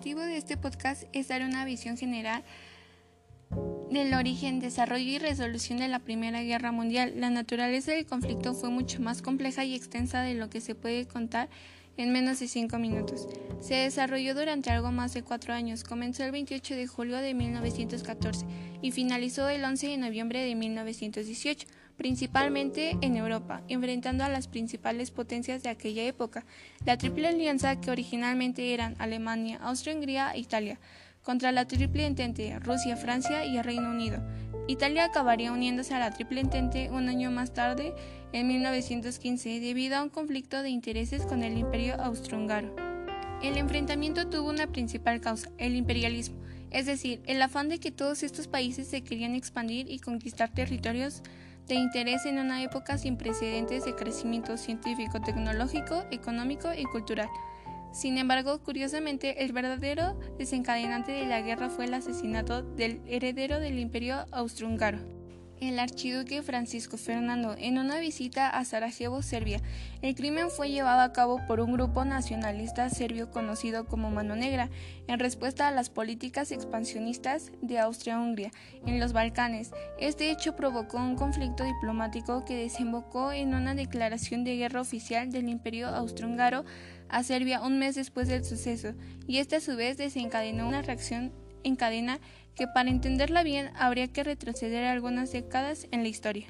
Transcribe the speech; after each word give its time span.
objetivo 0.00 0.22
de 0.22 0.38
este 0.38 0.56
podcast 0.56 1.02
es 1.12 1.28
dar 1.28 1.42
una 1.42 1.66
visión 1.66 1.98
general 1.98 2.42
del 3.90 4.14
origen, 4.14 4.58
desarrollo 4.58 5.04
y 5.04 5.18
resolución 5.18 5.78
de 5.78 5.88
la 5.88 5.98
Primera 5.98 6.42
Guerra 6.42 6.72
Mundial. 6.72 7.12
La 7.16 7.28
naturaleza 7.28 7.92
del 7.92 8.06
conflicto 8.06 8.54
fue 8.54 8.70
mucho 8.70 9.02
más 9.02 9.20
compleja 9.20 9.62
y 9.66 9.74
extensa 9.74 10.22
de 10.22 10.32
lo 10.32 10.48
que 10.48 10.62
se 10.62 10.74
puede 10.74 11.06
contar 11.06 11.50
en 12.00 12.12
menos 12.12 12.40
de 12.40 12.48
cinco 12.48 12.78
minutos. 12.78 13.28
Se 13.60 13.74
desarrolló 13.74 14.34
durante 14.34 14.70
algo 14.70 14.90
más 14.90 15.12
de 15.12 15.22
cuatro 15.22 15.52
años. 15.52 15.84
Comenzó 15.84 16.24
el 16.24 16.32
28 16.32 16.74
de 16.74 16.86
julio 16.86 17.18
de 17.18 17.34
1914 17.34 18.46
y 18.80 18.90
finalizó 18.90 19.50
el 19.50 19.62
11 19.62 19.88
de 19.88 19.96
noviembre 19.98 20.42
de 20.42 20.54
1918, 20.54 21.68
principalmente 21.98 22.96
en 23.02 23.16
Europa, 23.16 23.60
enfrentando 23.68 24.24
a 24.24 24.30
las 24.30 24.48
principales 24.48 25.10
potencias 25.10 25.62
de 25.62 25.68
aquella 25.68 26.04
época, 26.04 26.46
la 26.86 26.96
Triple 26.96 27.28
Alianza 27.28 27.78
que 27.78 27.90
originalmente 27.90 28.72
eran 28.72 28.96
Alemania, 28.98 29.58
Austria-Hungría 29.62 30.32
e 30.34 30.40
Italia 30.40 30.78
contra 31.30 31.52
la 31.52 31.64
Triple 31.64 32.06
Entente, 32.06 32.58
Rusia, 32.58 32.96
Francia 32.96 33.44
y 33.44 33.56
el 33.56 33.62
Reino 33.62 33.88
Unido. 33.88 34.20
Italia 34.66 35.04
acabaría 35.04 35.52
uniéndose 35.52 35.94
a 35.94 36.00
la 36.00 36.10
Triple 36.10 36.40
Entente 36.40 36.90
un 36.90 37.08
año 37.08 37.30
más 37.30 37.52
tarde, 37.52 37.94
en 38.32 38.48
1915, 38.48 39.60
debido 39.60 39.96
a 39.96 40.02
un 40.02 40.08
conflicto 40.08 40.60
de 40.64 40.70
intereses 40.70 41.24
con 41.26 41.44
el 41.44 41.56
Imperio 41.56 41.94
Austrohúngaro. 42.02 42.74
El 43.44 43.58
enfrentamiento 43.58 44.26
tuvo 44.26 44.50
una 44.50 44.66
principal 44.66 45.20
causa, 45.20 45.50
el 45.58 45.76
imperialismo, 45.76 46.36
es 46.72 46.86
decir, 46.86 47.22
el 47.26 47.40
afán 47.40 47.68
de 47.68 47.78
que 47.78 47.92
todos 47.92 48.24
estos 48.24 48.48
países 48.48 48.88
se 48.88 49.02
querían 49.02 49.36
expandir 49.36 49.88
y 49.88 50.00
conquistar 50.00 50.52
territorios 50.52 51.22
de 51.68 51.76
interés 51.76 52.26
en 52.26 52.40
una 52.40 52.60
época 52.64 52.98
sin 52.98 53.16
precedentes 53.16 53.84
de 53.84 53.94
crecimiento 53.94 54.56
científico, 54.56 55.20
tecnológico, 55.20 56.04
económico 56.10 56.70
y 56.76 56.82
cultural. 56.86 57.28
Sin 57.92 58.18
embargo, 58.18 58.62
curiosamente, 58.62 59.44
el 59.44 59.52
verdadero 59.52 60.18
desencadenante 60.38 61.12
de 61.12 61.26
la 61.26 61.40
guerra 61.40 61.70
fue 61.70 61.86
el 61.86 61.94
asesinato 61.94 62.62
del 62.62 63.00
heredero 63.06 63.58
del 63.58 63.78
imperio 63.78 64.26
austrohúngaro, 64.30 64.98
el 65.60 65.78
archiduque 65.78 66.42
Francisco 66.42 66.96
Fernando, 66.96 67.54
en 67.58 67.78
una 67.78 68.00
visita 68.00 68.48
a 68.48 68.64
Sarajevo, 68.64 69.22
Serbia. 69.22 69.60
El 70.00 70.14
crimen 70.14 70.50
fue 70.50 70.70
llevado 70.70 71.00
a 71.00 71.12
cabo 71.12 71.40
por 71.46 71.60
un 71.60 71.72
grupo 71.72 72.04
nacionalista 72.04 72.88
serbio 72.88 73.30
conocido 73.30 73.86
como 73.86 74.10
Mano 74.10 74.36
Negra, 74.36 74.70
en 75.06 75.18
respuesta 75.18 75.68
a 75.68 75.70
las 75.70 75.90
políticas 75.90 76.50
expansionistas 76.50 77.52
de 77.60 77.78
Austria-Hungría 77.78 78.50
en 78.86 78.98
los 78.98 79.12
Balcanes. 79.12 79.70
Este 79.98 80.30
hecho 80.30 80.56
provocó 80.56 80.96
un 80.96 81.16
conflicto 81.16 81.64
diplomático 81.64 82.44
que 82.44 82.56
desembocó 82.56 83.32
en 83.32 83.54
una 83.54 83.74
declaración 83.74 84.44
de 84.44 84.56
guerra 84.56 84.80
oficial 84.80 85.30
del 85.30 85.48
imperio 85.48 85.88
austrohúngaro 85.88 86.64
a 87.10 87.22
Serbia 87.22 87.60
un 87.60 87.78
mes 87.78 87.96
después 87.96 88.28
del 88.28 88.44
suceso, 88.44 88.94
y 89.26 89.38
este 89.38 89.56
a 89.56 89.60
su 89.60 89.76
vez 89.76 89.98
desencadenó 89.98 90.66
una 90.66 90.82
reacción 90.82 91.32
en 91.64 91.76
cadena 91.76 92.20
que 92.54 92.66
para 92.66 92.90
entenderla 92.90 93.42
bien 93.42 93.70
habría 93.76 94.08
que 94.08 94.24
retroceder 94.24 94.84
algunas 94.84 95.32
décadas 95.32 95.86
en 95.90 96.02
la 96.02 96.08
historia. 96.08 96.46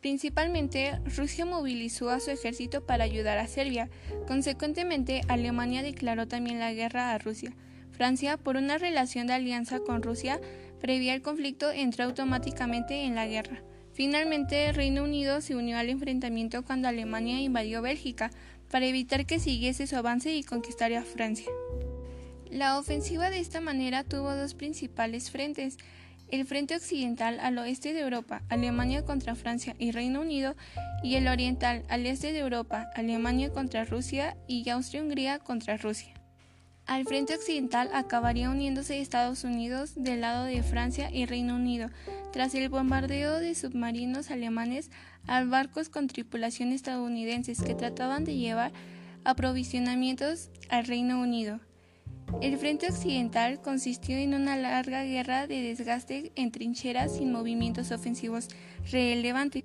Principalmente, 0.00 0.98
Rusia 1.16 1.44
movilizó 1.44 2.08
a 2.10 2.20
su 2.20 2.30
ejército 2.30 2.86
para 2.86 3.04
ayudar 3.04 3.38
a 3.38 3.48
Serbia. 3.48 3.90
Consecuentemente, 4.26 5.20
Alemania 5.28 5.82
declaró 5.82 6.26
también 6.26 6.58
la 6.58 6.72
guerra 6.72 7.12
a 7.12 7.18
Rusia. 7.18 7.52
Francia, 7.90 8.38
por 8.38 8.56
una 8.56 8.78
relación 8.78 9.26
de 9.26 9.34
alianza 9.34 9.80
con 9.80 10.02
Rusia 10.02 10.40
previa 10.80 11.12
al 11.12 11.20
conflicto, 11.20 11.70
entró 11.70 12.04
automáticamente 12.04 13.04
en 13.04 13.14
la 13.14 13.26
guerra. 13.26 13.62
Finalmente, 13.92 14.72
Reino 14.72 15.04
Unido 15.04 15.42
se 15.42 15.54
unió 15.54 15.76
al 15.76 15.90
enfrentamiento 15.90 16.64
cuando 16.64 16.88
Alemania 16.88 17.40
invadió 17.40 17.82
Bélgica, 17.82 18.30
para 18.70 18.86
evitar 18.86 19.26
que 19.26 19.40
siguiese 19.40 19.86
su 19.86 19.96
avance 19.96 20.32
y 20.32 20.44
conquistara 20.44 21.02
Francia. 21.02 21.50
La 22.50 22.78
ofensiva 22.78 23.30
de 23.30 23.38
esta 23.38 23.60
manera 23.60 24.02
tuvo 24.02 24.34
dos 24.34 24.54
principales 24.54 25.30
frentes, 25.30 25.78
el 26.32 26.44
frente 26.44 26.74
occidental 26.74 27.38
al 27.38 27.56
oeste 27.58 27.92
de 27.92 28.00
Europa, 28.00 28.42
Alemania 28.48 29.04
contra 29.04 29.36
Francia 29.36 29.76
y 29.78 29.92
Reino 29.92 30.20
Unido, 30.20 30.56
y 31.04 31.14
el 31.14 31.28
oriental 31.28 31.84
al 31.88 32.06
este 32.06 32.32
de 32.32 32.40
Europa, 32.40 32.90
Alemania 32.96 33.52
contra 33.52 33.84
Rusia 33.84 34.36
y 34.48 34.68
Austria-Hungría 34.68 35.38
contra 35.38 35.76
Rusia. 35.76 36.12
Al 36.86 37.04
frente 37.04 37.36
occidental 37.36 37.88
acabaría 37.94 38.50
uniéndose 38.50 39.00
Estados 39.00 39.44
Unidos 39.44 39.92
del 39.94 40.22
lado 40.22 40.42
de 40.44 40.64
Francia 40.64 41.08
y 41.12 41.26
Reino 41.26 41.54
Unido, 41.54 41.88
tras 42.32 42.52
el 42.56 42.68
bombardeo 42.68 43.38
de 43.38 43.54
submarinos 43.54 44.32
alemanes 44.32 44.90
a 45.28 45.44
barcos 45.44 45.88
con 45.88 46.08
tripulación 46.08 46.72
estadounidenses 46.72 47.62
que 47.62 47.76
trataban 47.76 48.24
de 48.24 48.34
llevar 48.34 48.72
aprovisionamientos 49.22 50.50
al 50.68 50.84
Reino 50.86 51.20
Unido. 51.20 51.60
El 52.40 52.56
frente 52.56 52.86
occidental 52.86 53.60
consistió 53.60 54.16
en 54.16 54.32
una 54.32 54.56
larga 54.56 55.04
guerra 55.04 55.46
de 55.46 55.60
desgaste 55.60 56.32
en 56.36 56.50
trincheras 56.50 57.16
sin 57.16 57.32
movimientos 57.32 57.90
ofensivos 57.90 58.48
relevantes, 58.90 59.64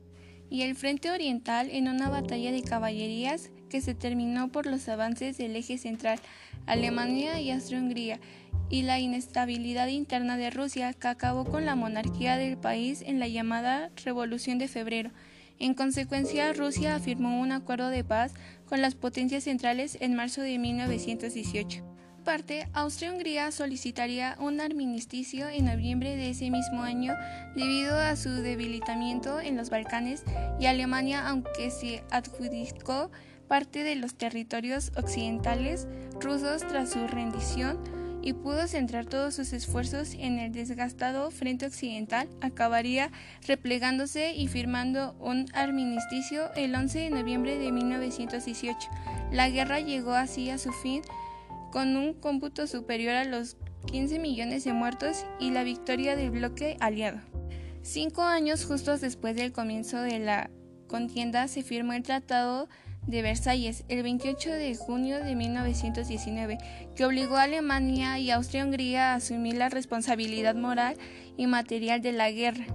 y 0.50 0.64
el 0.64 0.76
frente 0.76 1.10
oriental 1.10 1.70
en 1.72 1.88
una 1.88 2.10
batalla 2.10 2.52
de 2.52 2.64
caballerías 2.64 3.50
que 3.70 3.80
se 3.80 3.94
terminó 3.94 4.52
por 4.52 4.66
los 4.66 4.90
avances 4.90 5.38
del 5.38 5.56
eje 5.56 5.78
central, 5.78 6.20
Alemania 6.66 7.40
y 7.40 7.52
Austria-Hungría, 7.52 8.20
y 8.70 8.82
la 8.82 9.00
inestabilidad 9.00 9.88
interna 9.88 10.36
de 10.36 10.50
Rusia 10.50 10.92
que 10.94 11.08
acabó 11.08 11.46
con 11.46 11.66
la 11.66 11.76
monarquía 11.76 12.36
del 12.36 12.58
país 12.58 13.04
en 13.06 13.20
la 13.20 13.30
llamada 13.30 13.90
Revolución 14.04 14.58
de 14.58 14.68
Febrero. 14.68 15.12
En 15.60 15.76
consecuencia, 15.76 16.52
Rusia 16.52 16.96
afirmó 16.96 17.40
un 17.40 17.54
acuerdo 17.54 17.88
de 17.88 18.04
paz 18.04 18.34
con 18.66 18.82
las 18.82 18.96
potencias 18.96 19.46
centrales 19.46 19.98
en 20.02 20.16
marzo 20.16 20.42
de 20.42 20.60
1918 20.60 21.95
parte, 22.26 22.68
Austria-Hungría 22.74 23.52
solicitaría 23.52 24.36
un 24.40 24.60
armisticio 24.60 25.48
en 25.48 25.66
noviembre 25.66 26.18
de 26.18 26.32
ese 26.32 26.50
mismo 26.52 26.82
año 26.82 27.14
debido 27.56 27.98
a 27.98 28.16
su 28.18 28.30
debilitamiento 28.30 29.40
en 29.40 29.56
los 29.56 29.70
Balcanes 29.70 30.24
y 30.60 30.66
Alemania, 30.66 31.26
aunque 31.30 31.72
se 31.72 32.04
adjudicó 32.12 33.12
parte 33.48 33.84
de 33.84 33.96
los 33.96 34.16
territorios 34.16 34.92
occidentales 34.98 35.88
rusos 36.20 36.68
tras 36.68 36.92
su 36.92 37.08
rendición 37.08 37.80
y 38.24 38.34
pudo 38.34 38.68
centrar 38.68 39.06
todos 39.06 39.36
sus 39.36 39.54
esfuerzos 39.54 40.16
en 40.16 40.40
el 40.40 40.52
desgastado 40.52 41.30
frente 41.30 41.68
occidental, 41.68 42.28
acabaría 42.42 43.12
replegándose 43.48 44.34
y 44.34 44.48
firmando 44.48 45.16
un 45.20 45.46
armisticio 45.54 46.52
el 46.56 46.74
11 46.74 47.00
de 47.00 47.10
noviembre 47.12 47.60
de 47.60 47.72
1918. 47.72 48.90
La 49.32 49.50
guerra 49.50 49.80
llegó 49.80 50.14
así 50.14 50.50
a 50.50 50.58
su 50.58 50.72
fin 50.72 51.04
con 51.76 51.98
un 51.98 52.14
cómputo 52.14 52.68
superior 52.68 53.16
a 53.16 53.26
los 53.26 53.58
15 53.92 54.18
millones 54.20 54.64
de 54.64 54.72
muertos 54.72 55.26
y 55.42 55.52
la 55.52 55.66
victoria 55.66 56.16
del 56.16 56.32
bloque 56.32 56.78
aliado. 56.80 57.20
Cinco 57.82 58.22
años 58.22 58.64
justos 58.64 59.02
después 59.02 59.36
del 59.36 59.52
comienzo 59.52 60.00
de 60.00 60.20
la 60.20 60.50
contienda 60.88 61.50
se 61.50 61.64
firmó 61.64 61.92
el 61.92 62.04
Tratado 62.04 62.70
de 63.08 63.22
Versalles 63.22 63.84
el 63.90 64.04
28 64.04 64.54
de 64.54 64.74
junio 64.76 65.22
de 65.22 65.36
1919, 65.36 66.60
que 66.96 67.04
obligó 67.04 67.36
a 67.36 67.44
Alemania 67.44 68.20
y 68.20 68.32
Austria-Hungría 68.32 69.12
a 69.12 69.16
asumir 69.16 69.56
la 69.56 69.68
responsabilidad 69.68 70.56
moral 70.56 70.96
y 71.36 71.46
material 71.46 72.02
de 72.02 72.14
la 72.14 72.32
guerra, 72.32 72.68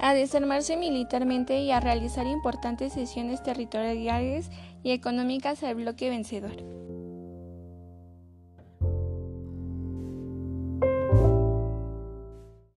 a 0.00 0.12
desarmarse 0.12 0.76
militarmente 0.76 1.62
y 1.62 1.70
a 1.70 1.78
realizar 1.78 2.26
importantes 2.26 2.94
sesiones 2.94 3.44
territoriales 3.44 4.50
y 4.82 4.90
económicas 4.90 5.62
al 5.62 5.76
bloque 5.76 6.10
vencedor. 6.10 6.89